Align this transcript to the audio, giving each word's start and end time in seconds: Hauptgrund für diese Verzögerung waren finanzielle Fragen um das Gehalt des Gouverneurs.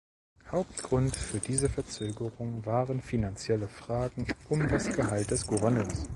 Hauptgrund 0.49 1.15
für 1.15 1.37
diese 1.39 1.69
Verzögerung 1.69 2.65
waren 2.65 3.03
finanzielle 3.03 3.67
Fragen 3.67 4.25
um 4.49 4.67
das 4.67 4.87
Gehalt 4.95 5.29
des 5.29 5.45
Gouverneurs. 5.45 6.09